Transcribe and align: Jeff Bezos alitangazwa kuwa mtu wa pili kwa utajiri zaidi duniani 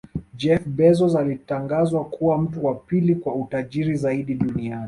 Jeff 0.35 0.65
Bezos 0.67 1.15
alitangazwa 1.15 2.05
kuwa 2.05 2.37
mtu 2.37 2.65
wa 2.65 2.75
pili 2.75 3.15
kwa 3.15 3.35
utajiri 3.35 3.95
zaidi 3.95 4.33
duniani 4.35 4.79